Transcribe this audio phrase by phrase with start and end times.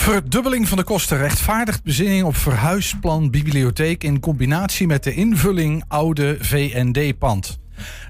[0.00, 6.36] Verdubbeling van de kosten rechtvaardigt bezinning op verhuisplan bibliotheek in combinatie met de invulling oude
[6.40, 7.58] VND-pand.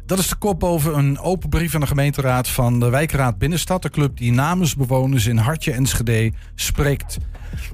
[0.07, 3.83] Dat is de kop boven een open brief aan de gemeenteraad van de wijkraad Binnenstad,
[3.83, 7.19] de club die namens bewoners in Hartje Enschede spreekt.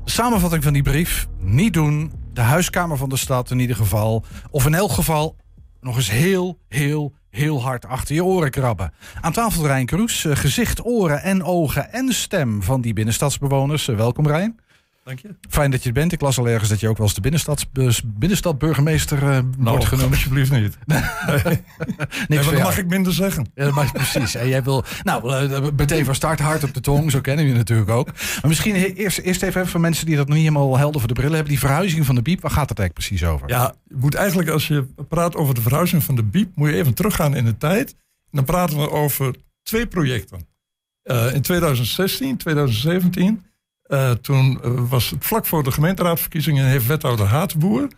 [0.04, 4.24] De samenvatting van die brief: niet doen, de huiskamer van de stad in ieder geval,
[4.50, 5.36] of in elk geval
[5.80, 8.92] nog eens heel, heel, heel hard achter je oren krabben.
[9.20, 13.88] Aan tafel Rijn Kroes, eh, gezicht, oren en ogen en stem van die binnenstadsbewoners.
[13.88, 14.60] Eh, welkom Rijn.
[15.06, 15.34] Dank je.
[15.48, 16.12] Fijn dat je er bent.
[16.12, 20.10] Ik las al ergens dat je ook wel eens de binnenstadburgemeester uh, wordt genoemd.
[20.10, 20.78] alsjeblieft niet.
[20.86, 21.02] Nee.
[22.28, 23.46] nee, dan mag ik minder zeggen.
[23.54, 24.34] Ja, dat mag precies.
[24.34, 27.10] En jij wil, nou, uh, meteen van start hard op de tong.
[27.10, 28.06] Zo kennen we je natuurlijk ook.
[28.06, 31.14] Maar misschien eerst, eerst even voor mensen die dat nog niet helemaal helder voor de
[31.14, 31.52] brillen hebben.
[31.52, 33.48] Die verhuizing van de biep, waar gaat het eigenlijk precies over?
[33.48, 36.74] Ja, je moet eigenlijk als je praat over de verhuizing van de biep, moet je
[36.74, 37.90] even teruggaan in de tijd.
[37.90, 37.96] En
[38.30, 40.46] dan praten we over twee projecten.
[41.04, 43.44] Uh, in 2016, 2017
[43.88, 47.88] uh, toen uh, was het vlak voor de gemeenteraadverkiezingen heeft wethouder Haatboer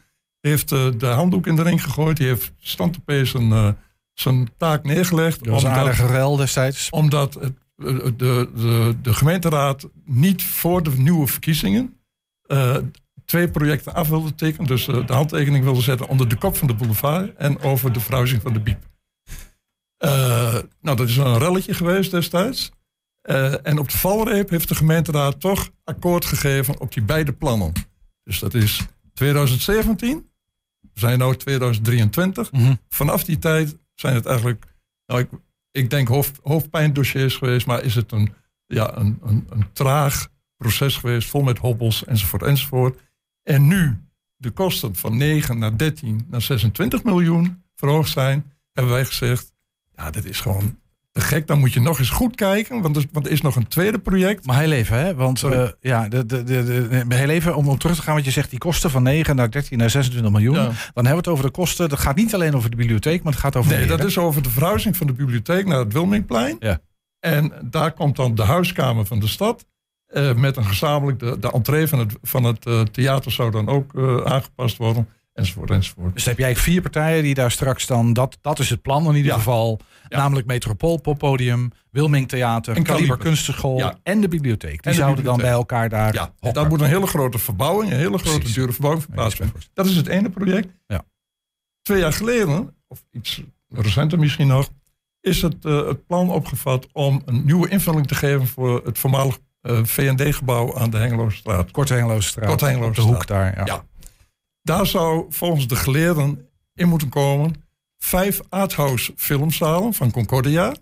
[0.40, 2.16] heeft, uh, de handdoek in de ring gegooid.
[2.16, 3.76] Die heeft standopees zijn,
[4.12, 5.44] zijn taak neergelegd.
[5.44, 6.90] Dat was een aardige rel destijds.
[6.90, 11.96] Omdat het, de, de, de gemeenteraad niet voor de nieuwe verkiezingen
[13.24, 14.66] twee projecten af wilde tekenen.
[14.66, 18.42] Dus de handtekening wilde zetten onder de kop van de boulevard en over de verhuizing
[18.42, 18.88] van de Biep.
[20.80, 22.70] nou, dat is een relletje geweest destijds.
[23.28, 27.72] Uh, en op de valreep heeft de gemeenteraad toch akkoord gegeven op die beide plannen.
[28.22, 30.30] Dus dat is 2017,
[30.80, 32.52] we zijn nu 2023.
[32.52, 32.78] Mm -hmm.
[32.88, 34.64] Vanaf die tijd zijn het eigenlijk,
[35.06, 35.28] nou ik,
[35.70, 38.34] ik denk hoofd, hoofdpijndossiers geweest, maar is het een,
[38.66, 42.98] ja, een, een, een traag proces geweest, vol met hobbels enzovoort enzovoort.
[43.42, 44.02] En nu
[44.36, 49.52] de kosten van 9 naar 13 naar 26 miljoen verhoogd zijn, hebben wij gezegd,
[49.94, 50.78] ja, dat is gewoon
[51.20, 51.46] gek.
[51.46, 53.98] Dan moet je nog eens goed kijken, want er, want er is nog een tweede
[53.98, 54.46] project.
[54.46, 55.14] Maar heel even, hè?
[55.14, 56.64] Want uh, ja, de, de, de,
[57.08, 59.36] de, heel even om op terug te gaan, want je zegt die kosten van 9
[59.36, 60.54] naar 13 naar 26 miljoen.
[60.54, 61.88] Dan hebben we het over de kosten.
[61.88, 63.76] Dat gaat niet alleen over de bibliotheek, maar het gaat over.
[63.76, 66.56] Nee, dat is over de verhuizing van de bibliotheek naar het Wilmingplein.
[66.58, 66.80] Ja.
[67.20, 69.66] En daar komt dan de huiskamer van de stad.
[70.08, 73.68] Uh, met een gezamenlijk, de, de entree van het, van het uh, theater zou dan
[73.68, 76.14] ook aangepast worden enzovoort, enzovoort.
[76.14, 79.14] Dus heb jij vier partijen die daar straks dan, dat, dat is het plan in
[79.14, 84.82] ieder geval, namelijk Metropool, Poppodium, Wilming Theater, en Kaliber Kunstenschool en de bibliotheek.
[84.82, 88.18] Die zouden dan bij elkaar daar Ja, dat moet een hele grote verbouwing, een hele
[88.18, 89.60] grote dure verbouwing plaatsvinden.
[89.74, 90.68] Dat is het ene project.
[90.86, 91.04] Ja.
[91.82, 94.68] Twee jaar geleden, of iets recenter misschien nog,
[95.20, 99.38] is het, uh, het plan opgevat om een nieuwe invulling te geven voor het voormalig
[99.62, 101.70] uh, VND-gebouw aan de Hengeloosstraat.
[101.70, 102.48] Korte Hengeloosstraat.
[102.48, 103.06] Korte Hengeloosstraat.
[103.06, 103.84] de hoek daar, ja.
[104.68, 107.54] Daar zou volgens de geleerden in moeten komen
[107.98, 110.74] vijf arthouse filmzalen van Concordia.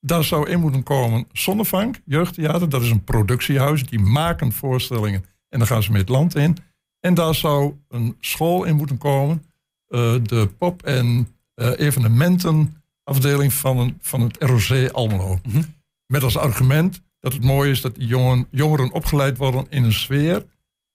[0.00, 2.68] Daar zou in moeten komen Zonnevank, jeugdtheater.
[2.68, 3.86] Dat is een productiehuis.
[3.86, 6.56] Die maken voorstellingen en dan gaan ze met het land in.
[7.00, 9.44] En daar zou een school in moeten komen.
[9.88, 15.38] Uh, de pop- en uh, evenementenafdeling van, van het ROC Almelo.
[15.42, 15.74] Mm -hmm.
[16.06, 19.92] Met als argument dat het mooi is dat die jongen, jongeren opgeleid worden in een
[19.92, 20.44] sfeer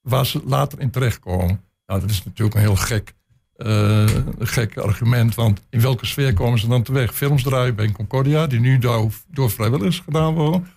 [0.02, 1.68] waar ze later in terechtkomen.
[1.90, 3.14] Nou, dat is natuurlijk een heel gek,
[3.58, 4.08] uh,
[4.40, 5.36] gek argument.
[5.36, 7.16] Want in welke sfeer komen ze dan terecht?
[7.16, 10.68] Films draaien bij een Concordia, die nu door, door vrijwilligers gedaan worden.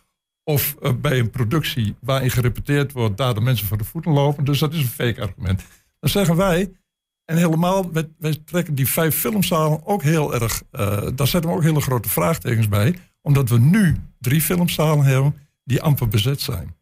[0.45, 4.45] Of uh, bij een productie waarin gerepeteerd wordt, daar de mensen voor de voeten lopen.
[4.45, 5.65] Dus dat is een fake argument.
[6.01, 6.72] Dan zeggen wij,
[7.25, 11.62] en helemaal, wij, trekken die vijf filmzalen ook heel erg, uh, daar zetten we ook
[11.62, 12.95] hele grote vraagtekens bij.
[13.22, 16.75] Omdat we nu drie filmzalen hebben die amper bezet zijn.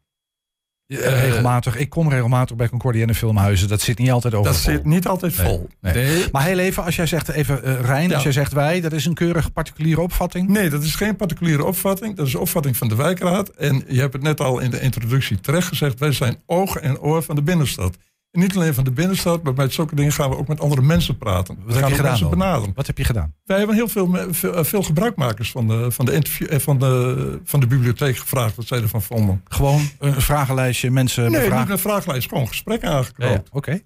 [0.91, 1.77] Uh, regelmatig.
[1.77, 3.69] Ik kom regelmatig bij Concordia en de filmhuizen.
[3.69, 4.53] Dat zit niet altijd over.
[4.53, 5.69] Dat zit niet altijd vol.
[5.81, 6.25] Nee, nee.
[6.33, 8.15] Maar heel even, als jij zegt, even uh, Rijn, ja.
[8.15, 10.49] als jij zegt wij, dat is een keurig particuliere opvatting?
[10.49, 12.17] Nee, dat is geen particuliere opvatting.
[12.17, 13.49] Dat is een opvatting van de wijkraad.
[13.49, 15.99] En je hebt het net al in de introductie terecht gezegd.
[15.99, 17.97] Wij zijn oog en oor van de binnenstad.
[18.33, 21.17] Niet alleen van de binnenstad, maar bij zulke dingen gaan we ook met andere mensen
[21.19, 21.59] praten.
[21.65, 22.31] Wat heb je gedaan?
[22.31, 22.73] Benaderen.
[22.75, 23.35] Wat heb je gedaan?
[23.45, 27.61] Wij hebben heel veel, veel, veel, gebruikmakers van de, van, de interview, van, de, van
[27.61, 29.43] de bibliotheek gevraagd wat zij ervan vonden.
[29.49, 33.33] Gewoon een vragenlijstje, mensen Nee, niet een vragenlijst, gewoon gesprek aangeknoopt.
[33.33, 33.57] Ja, Oké.
[33.57, 33.84] Okay.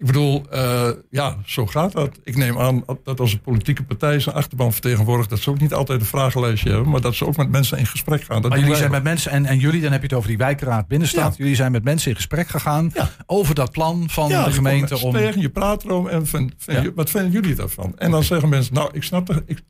[0.00, 2.18] Ik bedoel, uh, ja, zo gaat dat.
[2.24, 5.74] Ik neem aan dat als een politieke partij zijn achterban vertegenwoordigt, dat ze ook niet
[5.74, 8.42] altijd een vragenlijstje hebben, maar dat ze ook met mensen in gesprek gaan.
[8.42, 10.38] Dat maar jullie zijn met mensen, en, en jullie, dan heb je het over die
[10.38, 11.30] wijkraad binnenstad.
[11.30, 11.34] Ja.
[11.36, 13.10] Jullie zijn met mensen in gesprek gegaan ja.
[13.26, 14.98] over dat plan van ja, de gemeente.
[14.98, 15.12] om...
[15.12, 17.98] Tegen, je praat erom en vind, vind je, wat vinden jullie daarvan?
[17.98, 19.60] En dan zeggen mensen, nou, ik snap de, ik,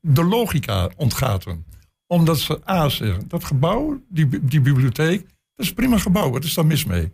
[0.00, 1.64] de logica ontgaat hem.
[2.06, 6.44] Omdat ze A zeggen, dat gebouw, die, die bibliotheek, dat is een prima gebouw, wat
[6.44, 7.12] is daar mis mee?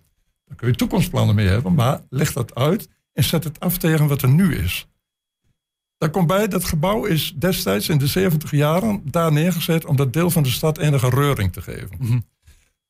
[0.55, 4.07] Daar kun je toekomstplannen mee hebben, maar leg dat uit en zet het af tegen
[4.07, 4.89] wat er nu is.
[5.99, 10.13] Daar komt bij, dat gebouw is destijds in de 70 jaren daar neergezet om dat
[10.13, 11.97] deel van de stad enige reuring te geven.
[11.99, 12.25] Mm -hmm.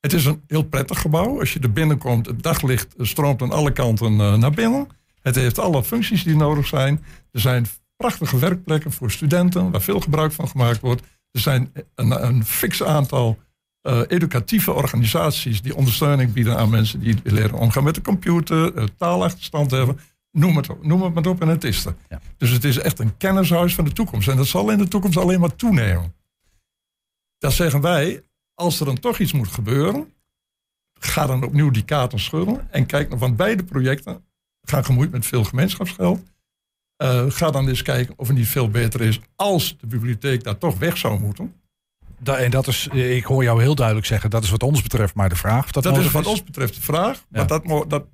[0.00, 1.40] Het is een heel prettig gebouw.
[1.40, 4.87] Als je er binnenkomt, het daglicht stroomt aan alle kanten eh, naar binnen.
[5.22, 7.05] Het heeft alle functies die nodig zijn.
[7.31, 11.02] Er zijn prachtige werkplekken voor studenten, waar veel gebruik van gemaakt wordt.
[11.31, 13.38] Er zijn een, een fix aantal
[13.86, 18.84] uh, educatieve organisaties die ondersteuning bieden aan mensen die leren omgaan met de computer, uh,
[18.96, 19.98] taalachterstand hebben.
[20.31, 21.94] Noem het, noem het maar op en het is er.
[22.08, 22.20] Ja.
[22.36, 24.28] Dus het is echt een kennishuis van de toekomst.
[24.28, 26.14] En dat zal in de toekomst alleen maar toenemen.
[27.38, 28.22] Dat zeggen wij,
[28.54, 30.12] als er dan toch iets moet gebeuren,
[31.00, 34.25] ga dan opnieuw die kaarten schudden en kijk naar van beide projecten
[34.62, 36.32] gaan gemoeid met veel gemeenschapsgeld.
[37.02, 40.58] Uh, ga dan eens kijken of het niet veel beter is als de bibliotheek daar
[40.58, 41.54] toch weg zou moeten.
[42.20, 45.14] Da en dat is, ik hoor jou heel duidelijk zeggen, dat is wat ons betreft
[45.14, 45.70] maar de vraag.
[45.70, 47.16] dat, dat is wat ons betreft de vraag.
[47.16, 47.25] Ja.
[47.31, 48.05] Maar dat, dat,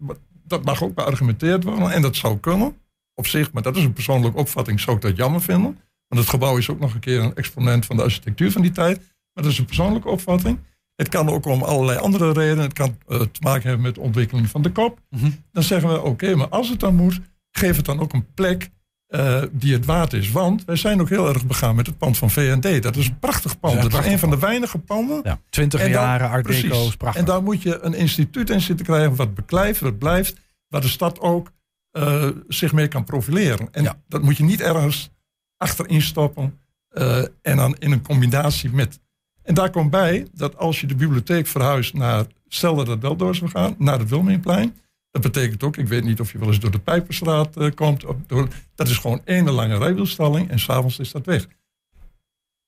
[0.46, 2.76] dat mag ook beargumenteerd worden en dat zou kunnen
[3.14, 3.52] op zich.
[3.52, 5.78] Maar dat is een persoonlijke opvatting, zou ik dat jammer vinden.
[6.08, 8.70] Want het gebouw is ook nog een keer een exponent van de architectuur van die
[8.70, 8.96] tijd.
[9.32, 10.58] Maar dat is een persoonlijke opvatting.
[10.94, 12.64] Het kan ook om allerlei andere redenen.
[12.64, 15.00] Het kan uh, te maken hebben met de ontwikkeling van de kop.
[15.10, 15.44] Mm -hmm.
[15.52, 17.20] Dan zeggen we, oké, maar als het dan moet,
[17.50, 18.70] geef het dan ook een plek
[19.10, 20.30] uh, die het waard is.
[20.30, 22.82] Want wij zijn ook heel erg begaan met het pand van VND.
[22.82, 23.82] Dat is een prachtig pand.
[23.82, 25.20] Dat is, een van de weinige panden.
[25.24, 27.20] Ja, 20 jaren Art prachtig.
[27.20, 30.40] En daar moet je een instituut in zitten krijgen wat beklijft, wat blijft.
[30.68, 31.52] Waar de stad ook
[31.92, 33.68] uh, zich mee kan profileren.
[33.72, 34.00] En ja.
[34.08, 35.10] dat moet je niet ergens
[35.56, 36.58] achterin stoppen.
[36.92, 38.98] Uh, en dan in een combinatie met
[39.42, 43.16] en daar komt bij dat als je de bibliotheek verhuist naar, stel dat het wel
[43.16, 44.76] door zou gaan, naar het Wilmingplein.
[45.10, 48.04] Dat betekent ook, ik weet niet of je wel eens door de Pijperstraat uh, komt.
[48.26, 51.46] Door, dat is gewoon één lange rijwielstelling en s'avonds is dat weg.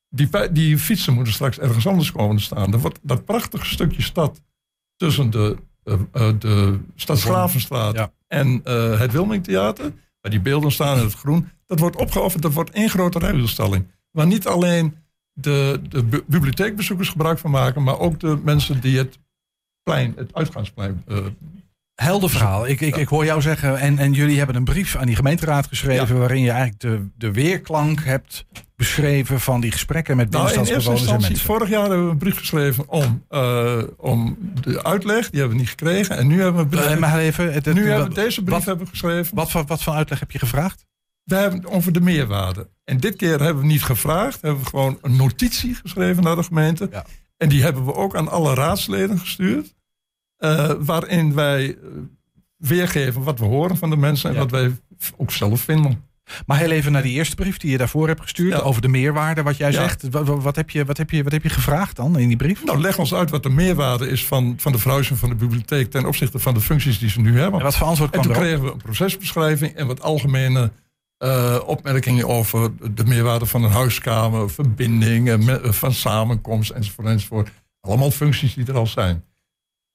[0.09, 2.71] Die, die fietsen moeten straks ergens anders komen te staan.
[2.71, 4.43] Dat, dat prachtige stukje stad
[4.97, 8.13] tussen de, uh, uh, de Stadsgravenstraat ja.
[8.27, 8.61] en
[8.99, 12.91] het Wilmingtheater, waar die beelden staan in het groen, dat wordt opgeofferd, dat wordt één
[12.91, 13.87] grote rijwielstelling.
[14.11, 14.97] Waar niet alleen
[15.33, 19.19] de, de bibliotheekbezoekers gebruik van maken, maar ook de mensen die het
[19.83, 21.05] plein, het uitgangsplein.
[22.03, 22.67] Helder verhaal.
[22.67, 25.67] Ik, ik, ik hoor jou zeggen, en, en jullie hebben een brief aan die gemeenteraad
[25.67, 28.45] geschreven, waarin je eigenlijk de, de weerklank hebt
[28.77, 31.47] beschreven van die gesprekken met binnenstadsbewoners nou, en mensen.
[31.47, 35.63] Vorig jaar hebben we een brief geschreven om, uh, om de uitleg, die hebben we
[35.63, 36.17] niet gekregen.
[36.17, 38.65] En nu hebben we, uh, maar even, het, het, nu hebben we deze brief wat,
[38.65, 39.35] hebben geschreven.
[39.37, 40.87] Wat, wat, wat voor uitleg heb je gevraagd?
[41.25, 42.69] We hebben het over de meerwaarde.
[42.85, 46.43] En dit keer hebben we niet gevraagd, hebben we gewoon een notitie geschreven naar de
[46.43, 46.89] gemeente.
[46.91, 47.05] Ja.
[47.37, 49.75] En die hebben we ook aan alle raadsleden gestuurd.
[50.45, 51.75] Uh, waarin wij eh,
[52.57, 54.41] weergeven wat we horen van de mensen en ja.
[54.41, 54.77] wat wij
[55.17, 56.11] ook zelf vinden.
[56.47, 58.53] Maar heel even naar die eerste brief die je daarvoor hebt gestuurd.
[58.53, 58.59] Ja.
[58.59, 59.81] Over de meerwaarde, wat jij ja.
[59.81, 60.09] zegt.
[60.11, 62.65] Wat, wat, heb je, wat, heb je, wat heb je gevraagd dan in die brief?
[62.65, 65.91] Nou, leg ons uit wat de meerwaarde is van, van de verhuizing van de bibliotheek.
[65.91, 67.59] ten opzichte van de functies die ze nu hebben.
[67.59, 70.73] En wat voor antwoord kwam En toen kregen we een procesbeschrijving en wat algemene
[71.25, 77.51] uh, opmerkingen over de meerwaarde van een huiskamer, verbinding, van samenkomst enzovoort, enzovoort.
[77.81, 79.25] Allemaal functies die er al zijn.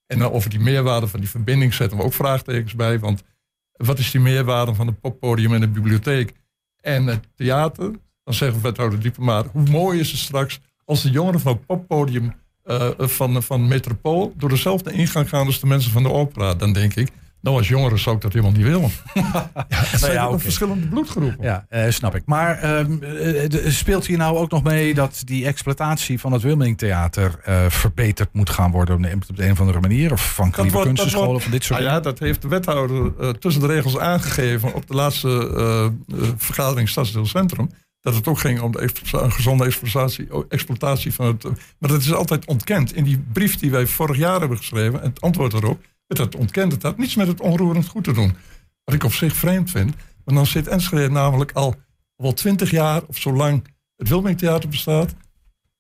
[0.07, 2.99] En uh, over die meerwaarde van die verbinding zetten we ook vraagtekens bij.
[2.99, 3.23] Want
[3.71, 6.33] wat is die meerwaarde van een poppodium en een bibliotheek
[6.81, 7.91] en het theater?
[8.23, 11.65] Dan zeggen we wethouder Diepenmaar, hoe mooi is het straks als de jongeren van het
[11.65, 12.33] poppodium
[12.65, 16.53] uh, van, van Metropool door dezelfde ingang gaan als de mensen van de opera.
[16.53, 17.09] Dan denk ik,
[17.41, 18.91] nou, als jongeren zou ik dat helemaal niet willen.
[19.13, 21.37] ja, het zijn nou ja, verschillende bloedgroepen.
[21.45, 22.21] Ja, uh, snap ik.
[22.25, 27.69] Maar uh, speelt hier nou ook nog mee dat die exploitatie van het Wilmingtheater uh,
[27.69, 30.11] verbeterd moet gaan worden op een, op een of andere manier?
[30.11, 33.67] Of van Kliebe kunstenscholen, van dit soort nou Ja, dat heeft de wethouder tussen de
[33.67, 35.91] regels aangegeven op de laatste
[36.37, 37.69] vergadering Stadsdeelcentrum.
[38.01, 41.43] Dat het ook ging om de een gezonde exploitatie, exploitatie van het.
[41.77, 42.95] Maar dat is altijd ontkend.
[42.95, 45.79] In die brief die wij vorig jaar hebben geschreven, het antwoord erop
[46.15, 48.35] dat ontkent het had niets met het onroerend goed te doen.
[48.83, 49.95] Wat ik op zich vreemd vind.
[50.25, 51.75] Maar dan zit Enschede namelijk al
[52.15, 55.13] wel twintig jaar of zo lang het Wilmingtheater bestaat.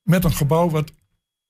[0.03, 0.91] Met een gebouw wat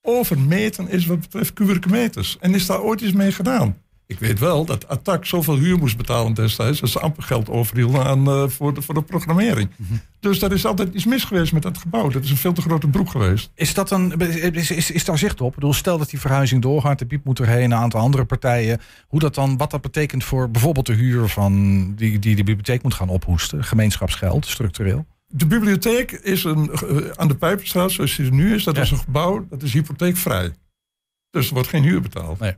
[0.02, 2.38] overmeten is wat betreft kubieke meters.
[2.40, 3.82] En is daar ooit iets mee gedaan?
[4.08, 6.80] Ik weet wel dat Attac zoveel huur moest betalen destijds...
[6.80, 9.70] dat ze amper geld overhielden aan, uh, voor, de, voor de programmering.
[9.76, 10.02] Mm -hmm.
[10.20, 12.10] Dus er is altijd iets mis geweest met dat gebouw.
[12.10, 13.52] Dat is een veel te grote broek geweest.
[13.56, 14.20] Is, dat een,
[14.54, 15.50] is, is, is daar zicht op?
[15.50, 17.64] Ik bedoel, stel dat die verhuizing doorgaat, de Piep moet erheen...
[17.64, 18.82] een aantal andere partijen.
[19.08, 21.28] Hoe dat dan, wat dat betekent voor bijvoorbeeld de huur...
[21.28, 23.64] van die, die de bibliotheek moet gaan ophoesten.
[23.64, 25.06] Gemeenschapsgeld, structureel.
[25.28, 28.64] De bibliotheek is een, uh, aan de Pijperstraat, zoals die er nu is...
[28.64, 28.82] dat ja.
[28.82, 30.54] is een gebouw, dat is hypotheekvrij.
[31.30, 32.40] Dus er wordt geen huur betaald.
[32.40, 32.56] Nee.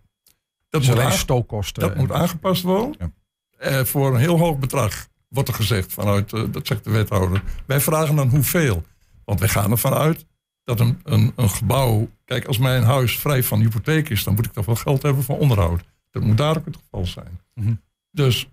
[0.69, 1.81] Dat, alleen stookkosten.
[1.83, 2.95] dat moet aangepast worden.
[2.99, 3.79] Ja.
[3.79, 7.43] Uh, voor een heel hoog bedrag, wordt er gezegd vanuit, uh, dat zegt de wethouder.
[7.65, 8.83] Wij vragen dan hoeveel.
[9.25, 10.25] Want wij gaan ervan uit
[10.63, 12.09] dat een, een, een gebouw.
[12.25, 15.23] Kijk, als mijn huis vrij van hypotheek is, dan moet ik toch wel geld hebben
[15.23, 15.83] voor onderhoud.
[16.11, 17.39] Dat moet daar ook het geval zijn.
[17.53, 17.81] Mm -hmm.
[18.11, 18.49] Dus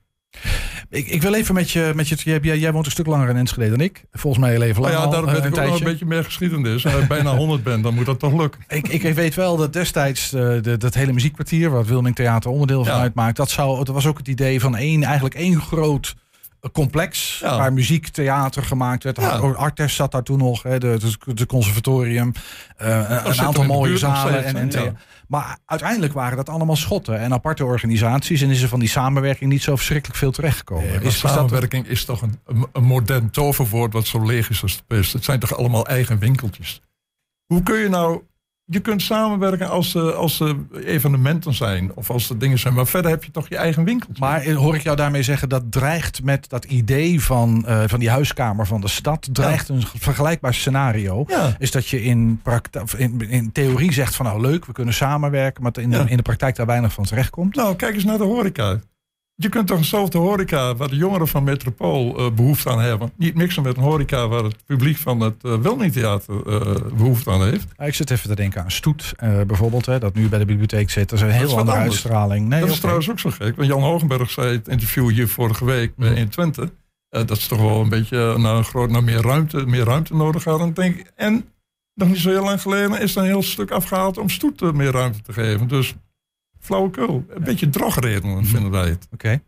[0.90, 3.70] Ik, ik wil even met je, met je jij, woont een stuk langer in Enschede
[3.70, 4.04] dan ik.
[4.12, 5.78] Volgens mij heel even Nou lang ja, al, daarom eh, weet ik een ook nog
[5.78, 6.84] een beetje meer geschiedenis.
[6.84, 8.60] En als ik bijna 100 ben, dan moet dat toch lukken.
[8.76, 12.50] Ik, ik weet wel dat destijds eh, de, dat hele muziekkwartier, waar het Wilming Theater
[12.50, 13.00] onderdeel van Ja.
[13.00, 16.25] uitmaakt, dat, zou, dat was ook het idee van één, eigenlijk één groot eh,
[16.72, 17.56] complex Ja.
[17.58, 19.16] waar muziek, theater gemaakt werd.
[19.20, 19.28] Ja.
[19.38, 22.32] Artes zat daar toen nog, hè, de, de, de conservatorium,
[22.76, 24.32] eh, een- er aantal mooie zalen.
[24.32, 24.92] steeds, En, en Ja.
[25.28, 29.50] Maar uiteindelijk waren dat allemaal schotten en aparte organisaties en is er van die samenwerking
[29.50, 30.86] niet zo verschrikkelijk veel terechtgekomen.
[30.86, 34.62] Nee, is, dat samenwerking is toch een, een, een modern toverwoord wat zo leeg is
[34.62, 35.12] als de pest.
[35.12, 36.80] Het zijn toch allemaal eigen winkeltjes.
[37.46, 38.22] Hoe kun je nou...
[38.68, 42.74] Je kunt samenwerken als er, als er evenementen zijn of als er dingen zijn.
[42.74, 44.24] Maar verder heb je toch je eigen winkeltje.
[44.24, 47.98] Maar eh, hoor ik jou daarmee zeggen dat dreigt met dat idee van, eh, van
[48.00, 51.24] die huiskamer van de stad, dreigt een vergelijkbaar scenario.
[51.28, 52.40] ja, Is dat je in,
[52.96, 56.06] in, in theorie zegt van nou leuk, we kunnen samenwerken, maar in de, Ja.
[56.08, 57.54] in de praktijk daar weinig van terechtkomt.
[57.54, 58.80] nou kijk eens naar de horeca.
[59.38, 63.12] Je kunt toch eenzelfde horeca waar de jongeren van Metropool eh, behoefte aan hebben.
[63.16, 67.42] Niet mixen met een horeca waar het publiek van het uh, Wilmingtheater eh, behoefte aan
[67.44, 67.66] heeft.
[67.76, 70.90] Ik zit even te denken aan Stoet eh, bijvoorbeeld, hè, dat nu bij de bibliotheek
[70.90, 71.08] zit.
[71.08, 71.82] Dat is een heel andere anders.
[71.82, 72.48] uitstraling.
[72.48, 73.56] Nee, dat is trouwens ook zo gek.
[73.56, 75.92] Want Jan Hogenberg zei in het interview hier vorige week.
[75.96, 76.68] 120.
[77.08, 80.14] eh, dat is toch wel een beetje naar, een groot, naar meer, ruimte, meer ruimte
[80.14, 80.74] nodig hadden.
[80.74, 81.12] Denk ik.
[81.16, 81.44] En
[81.94, 84.72] nog niet zo heel lang geleden is er een heel stuk afgehaald om Stoet eh,
[84.72, 85.68] meer ruimte te geven.
[85.68, 85.94] Dus
[86.66, 87.24] flauwekul.
[87.28, 89.08] Een beetje drogredenen vinden wij het.
[89.12, 89.40] Oké.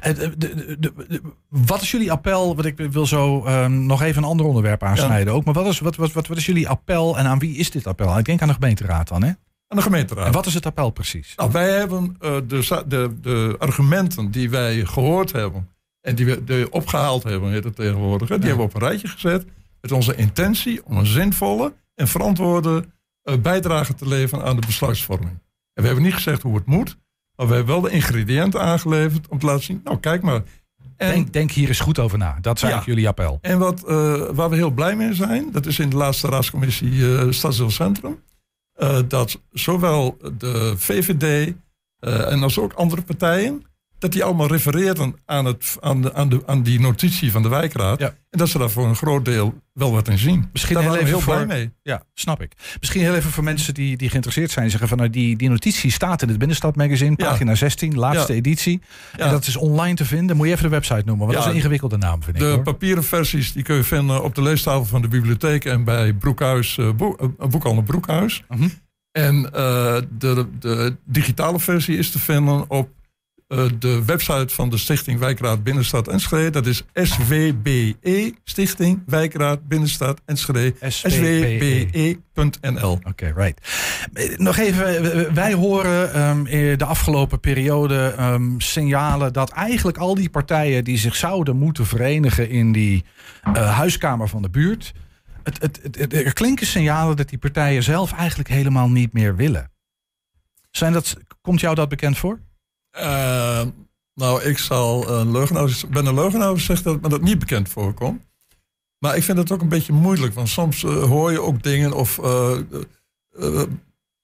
[0.00, 0.12] Eh,
[1.48, 2.54] Wat is jullie appel?
[2.54, 5.44] Want ik wil zo ehm, nog even een ander onderwerp aansnijden ook.
[5.44, 7.86] Maar wat is, wat, wat, wat, wat is jullie appel en aan wie is dit
[7.86, 8.18] appel?
[8.18, 9.28] Ik denk aan de gemeenteraad dan, hè?
[9.68, 10.26] Aan de gemeenteraad.
[10.26, 11.32] En wat is het appel precies?
[11.36, 15.68] Nou, wij hebben eh, de, de, de argumenten die wij gehoord hebben
[16.00, 19.08] en die we de opgehaald hebben, heet het tegenwoordig, die hebben we op een rijtje
[19.08, 19.44] gezet
[19.80, 22.84] met onze intentie om een zinvolle en verantwoorde
[23.22, 25.38] eh, bijdrage te leveren aan de besluitvorming.
[25.80, 26.96] En we hebben niet gezegd hoe het moet,
[27.36, 30.42] maar we hebben wel de ingrediënten aangeleverd om te laten zien, nou kijk maar.
[30.96, 32.38] En, Denk, denk hier eens goed over na.
[32.40, 32.82] Dat is Ja.
[32.84, 33.38] jullie appel.
[33.40, 37.16] en wat, eh, waar we heel blij mee zijn, dat is in de laatste raadscommissie
[37.16, 38.22] eh Stadsdeel Centrum,
[38.72, 41.54] eh, dat zowel de VVD
[42.00, 43.62] en als ook andere partijen,
[44.00, 47.48] dat die allemaal refereren aan, het, aan, de, aan, de, aan die notitie van de
[47.48, 47.98] wijkraad.
[48.00, 48.06] Ja.
[48.30, 50.48] En dat ze daar voor een groot deel wel wat in zien.
[50.52, 51.70] Misschien daar heel even heel voor- blij mee.
[51.82, 52.52] Ja, snap ik.
[52.80, 54.70] Misschien heel even voor mensen die, die geïnteresseerd zijn.
[54.70, 57.28] Zeggen van nou, die, die notitie staat in het Binnenstad Magazine, Ja.
[57.28, 58.38] pagina 16, laatste Ja.
[58.38, 58.80] editie.
[59.16, 60.36] En dat is online te vinden.
[60.36, 61.36] Moet je even de website noemen, want Ja.
[61.36, 62.42] dat is een ingewikkelde naam, vind ik.
[62.42, 62.62] De hoor.
[62.62, 66.78] papieren versies die kun je vinden op de leestafel van de bibliotheek en bij Broekhuis,
[66.78, 68.44] eh, Boek, eh, Boekhandel Broekhuis.
[68.48, 68.68] Mhm.
[69.12, 72.88] En eh, de, de digitale versie is te vinden op
[73.50, 76.50] eh, de website van de Stichting Wijkraad Binnenstad Enschede.
[76.50, 80.74] Dat is SWBE, Stichting Wijkraad Binnenstad Enschede.
[80.88, 81.88] SWBE.
[81.90, 82.98] SWBE.nl.
[83.02, 83.60] Oké, right.
[84.36, 86.44] Nog even, wij horen ehm,
[86.76, 92.48] de afgelopen periode ehm, signalen dat eigenlijk al die partijen die zich zouden moeten verenigen
[92.48, 93.04] in die
[93.52, 94.92] eh, huiskamer van de buurt,
[95.42, 99.70] het, het, het- er klinken signalen dat die partijen zelf eigenlijk helemaal niet meer willen.
[100.70, 102.40] Zijn dat, komt jou dat bekend voor?
[102.90, 103.62] Eh,
[104.14, 108.22] nou, ik zal een leugenhouder, ben een leugenhouder zegt dat me dat niet bekend voorkomt.
[108.98, 111.92] Maar ik vind het ook een beetje moeilijk, want soms eh, hoor je ook dingen
[111.92, 112.58] of eh,
[113.30, 113.62] eh,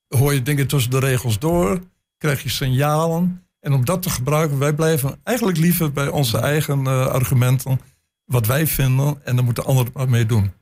[0.07, 1.79] hoor je dingen tussen de regels door,
[2.17, 3.47] krijg je signalen.
[3.59, 7.79] En om dat te gebruiken, wij blijven eigenlijk liever bij onze eigen eh, argumenten,
[8.25, 10.53] wat wij vinden, en dan moeten anderen het maar mee doen.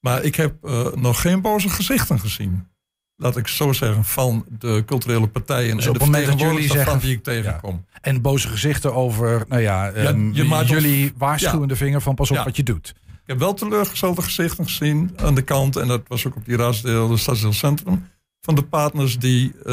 [0.00, 2.68] Maar ik heb eh, nog geen boze gezichten gezien.
[3.16, 7.00] Laat ik zo zeggen, van de culturele partijen Dus en op de vertegenwoordigers jullie zeggen-
[7.00, 7.84] die ik tegenkom.
[8.00, 9.86] En boze gezichten over, nou ja,
[10.32, 12.94] je maakt ons- jullie waarschuwende vinger van pas op wat je doet.
[13.06, 16.56] Ik heb wel teleurgestelde gezichten gezien aan de kant, en dat was ook op die
[16.56, 18.08] raadsdeel, de stadsdeelcentrum,
[18.40, 19.64] van de partners die eh,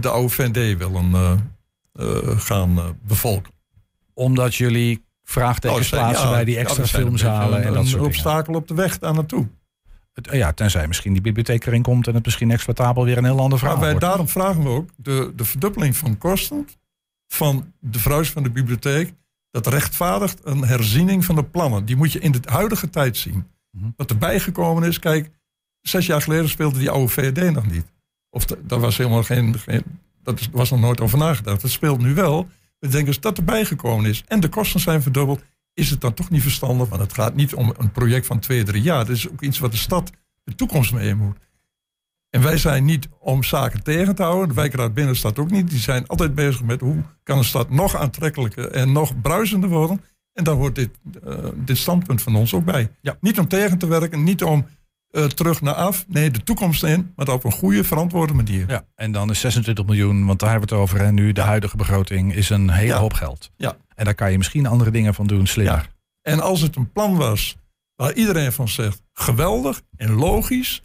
[0.00, 1.32] de oude VND willen eh,
[1.92, 3.52] eh, gaan bevolken.
[4.14, 7.92] Omdat jullie vraagtekens Oh, plaatsen bij die extra een filmzalen een, en dat een soort
[8.02, 8.06] dingen.
[8.06, 9.48] obstakel op de weg daar naartoe.
[10.22, 13.40] Het- ja, tenzij misschien die bibliotheek erin komt en het misschien exploitabel weer een heel
[13.40, 14.06] ander verhaal Maar wij, wordt.
[14.06, 16.68] daarom vragen we ook de, de verdubbeling van kosten
[17.32, 19.12] van de verhuis van de bibliotheek.
[19.50, 21.84] Dat rechtvaardigt een herziening van de plannen.
[21.84, 23.46] Die moet je in de huidige tijd zien.
[23.70, 23.90] Mhm.
[23.96, 25.30] Wat erbij gekomen is, kijk,
[25.80, 27.84] zes jaar geleden speelde die oude VRD nog niet.
[28.30, 29.82] Of daar was helemaal geen, geen
[30.22, 31.62] dat was nog nooit over nagedacht.
[31.62, 32.48] Het speelt nu wel.
[32.78, 35.42] We denken dat erbij gekomen is en de kosten zijn verdubbeld,
[35.78, 36.88] is het dan toch niet verstandig?
[36.88, 38.98] Want het gaat niet om een project van twee, drie jaar.
[38.98, 40.10] Het is ook iets wat de stad
[40.44, 41.36] de toekomst mee moet.
[42.30, 44.48] En wij zijn niet om zaken tegen te houden.
[44.48, 45.70] De wijkraad Binnenstad ook niet.
[45.70, 50.00] Die zijn altijd bezig met hoe kan een stad nog aantrekkelijker en nog bruisender worden.
[50.32, 50.90] En daar hoort dit,
[51.24, 52.90] eh, dit standpunt van ons ook bij.
[53.00, 53.16] Ja.
[53.20, 54.66] Niet om tegen te werken, niet om
[55.10, 56.04] eh, terug naar af.
[56.08, 58.64] Nee, de toekomst in, maar op een goede, verantwoorde manier.
[58.68, 61.00] Ja, en dan is 26 miljoen, want daar hebben we het over.
[61.00, 62.98] En nu de huidige begroting is een hele Ja.
[62.98, 63.50] hoop geld.
[63.56, 63.76] Ja.
[63.98, 65.74] En daar kan je misschien andere dingen van doen, slimmer.
[65.74, 66.32] Ja.
[66.32, 67.56] En als het een plan was
[67.96, 70.82] waar iedereen van zegt, geweldig en logisch,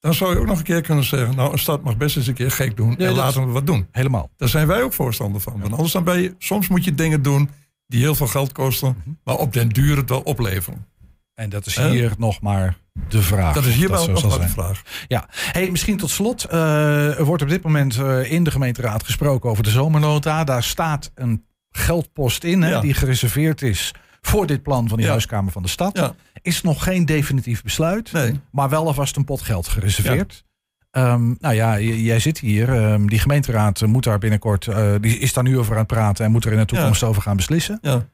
[0.00, 2.26] dan zou je ook nog een keer kunnen zeggen, nou een stad mag best eens
[2.26, 3.86] een keer gek doen en laten we wat doen.
[3.92, 4.30] Helemaal.
[4.36, 5.60] Daar zijn wij ook voorstander van.
[5.60, 7.50] Want anders dan ben je, soms moet je dingen doen
[7.86, 9.10] die heel veel geld kosten, Mhm.
[9.24, 10.86] maar op den duur het wel opleveren.
[11.34, 12.76] En dat is hier nog maar
[13.08, 13.54] de vraag.
[13.54, 14.82] Dat is hier wel nog maar de vraag.
[15.08, 16.44] Ja, hey, misschien tot slot.
[16.44, 20.44] eh, er wordt op dit moment eh, in de gemeenteraad gesproken over de zomernota.
[20.44, 25.12] Daar staat een geldpost in hè, die gereserveerd is voor dit plan van die Ja.
[25.12, 26.14] huiskamer van de stad.
[26.42, 28.40] Is nog geen definitief besluit, Nee.
[28.52, 30.44] maar wel alvast een pot geld gereserveerd.
[30.90, 32.74] Ehm, nou ja, jij zit hier.
[32.74, 36.24] ehm, die gemeenteraad moet daar binnenkort, eh, die is daar nu over aan het praten
[36.24, 37.78] en moet er in de toekomst over gaan beslissen.
[37.82, 38.08] Ja.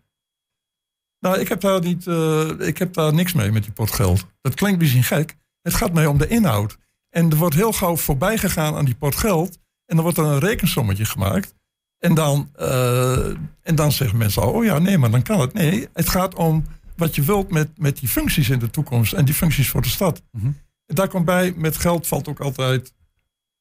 [1.20, 4.26] Nou, ik heb, daar niet, eh, ik heb daar niks mee met die pot geld.
[4.40, 5.36] Dat klinkt misschien gek.
[5.62, 6.78] Het gaat mij om de inhoud.
[7.10, 9.58] En er wordt heel gauw voorbij gegaan aan die pot geld.
[9.86, 11.54] En dan wordt er een rekensommetje gemaakt.
[11.98, 13.26] En dan, eh,
[13.62, 15.52] en dan zeggen mensen al, oh ja, nee, maar dan kan het.
[15.52, 16.64] Nee, het gaat om
[16.96, 19.12] wat je wilt met, met die functies in de toekomst.
[19.12, 20.22] En die functies voor de stad.
[20.32, 20.46] Mhm.
[20.86, 22.94] En daar komt bij, met geld valt ook altijd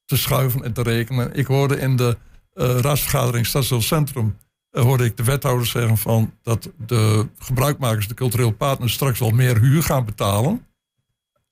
[0.05, 1.33] te schuiven en te rekenen.
[1.33, 2.17] Ik hoorde in de
[2.53, 4.37] eh, raadsvergadering Stadsdeel Centrum...
[4.69, 8.93] eh, hoorde ik de wethouder zeggen van dat de gebruikmakers, de cultureel partners...
[8.93, 10.65] straks wel meer huur gaan betalen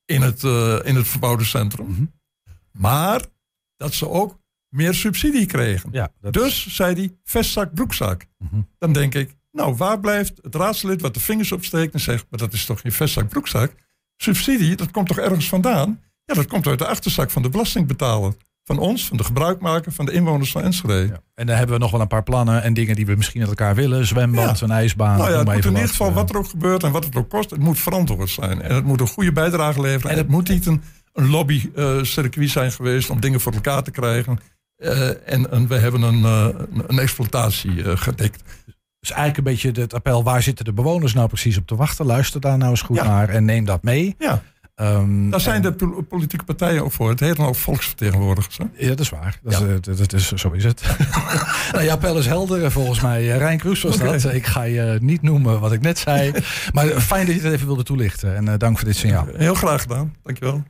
[0.06, 0.44] in het,
[0.84, 1.88] in het verbouwde centrum.
[1.88, 2.06] Mhm.
[2.72, 3.22] Maar
[3.78, 4.43] dat ze ook
[4.74, 5.90] meer subsidie kregen.
[5.92, 8.26] Ja, dat Dus, zei hij, vestzak, broekzak.
[8.38, 8.62] Mhm.
[8.80, 12.40] Dan denk ik, nou, waar blijft het raadslid wat de vingers opsteekt en zegt, maar
[12.40, 13.72] dat is toch je vestzak, broekzak?
[14.18, 16.00] Subsidie, dat komt toch ergens vandaan?
[16.26, 18.34] Ja, dat komt uit de achterzak van de belastingbetaler.
[18.66, 20.94] Van ons, van de gebruikmaker, van de inwoners van Enschede.
[21.08, 21.22] Ja.
[21.36, 23.50] En dan hebben we nog wel een paar plannen en dingen die we misschien met
[23.50, 24.06] elkaar willen.
[24.06, 24.66] Zwembad, Ja.
[24.66, 25.18] een ijsbaan.
[25.18, 26.16] nou ja, het moet in ieder geval, eh.
[26.16, 28.62] wat er ook gebeurt en wat het ook kost, het moet verantwoord zijn.
[28.62, 30.10] En het moet een goede bijdrage leveren.
[30.10, 30.82] En En het moet niet een,
[31.14, 34.40] een lobbycircuit zijn geweest om dingen voor elkaar te krijgen.
[34.84, 36.48] Eh, en, en we hebben een, eh,
[36.88, 38.44] een, exploitatie eh, gedekt.
[39.00, 42.06] Dus eigenlijk een beetje het appel, waar zitten de bewoners nou precies op te wachten?
[42.06, 43.04] Luister daar nou eens goed Ja.
[43.04, 44.16] naar en neem dat mee.
[44.20, 44.42] Ja,
[44.76, 47.10] Ehm, daar zijn en- de pol- politieke partijen ook voor.
[47.10, 48.58] Het heet dan ook volksvertegenwoordigers.
[48.58, 48.64] Hè?
[48.78, 49.40] Ja, dat is waar.
[49.44, 49.60] Dat, Ja.
[49.66, 50.84] is, dat, dat is, zo is het.
[51.72, 52.72] nou, je appel is helder.
[52.72, 54.34] Volgens mij, Rijn Kroes was dat.
[54.34, 56.32] Ik ga je niet noemen wat ik net zei.
[56.74, 58.36] Maar fijn dat je het even wilde toelichten.
[58.36, 59.28] En dank voor dit signaal.
[59.36, 60.16] Heel graag gedaan.
[60.24, 60.64] Dankjewel.